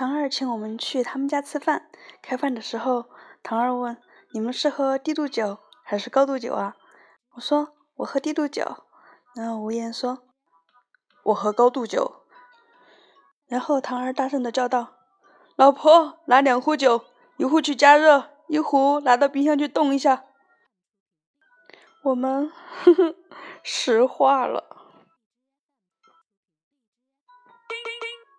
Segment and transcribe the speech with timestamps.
[0.00, 1.90] 唐二请我们去他们家吃饭。
[2.22, 3.10] 开饭的时候，
[3.42, 3.98] 唐二问
[4.32, 6.74] ：“你们是喝低度酒还是高度酒啊？”
[7.36, 8.86] 我说：“我喝低度酒。”
[9.36, 10.22] 然后吴言说
[11.24, 12.22] ：“我喝高度酒。”
[13.46, 14.94] 然后唐二大声的叫道
[15.54, 17.04] ：“老婆，拿两壶酒，
[17.36, 20.24] 一壶去加热，一壶拿到冰箱去冻一下。”
[22.04, 22.50] 我们
[22.84, 23.14] 呵呵
[23.62, 24.79] 石化了。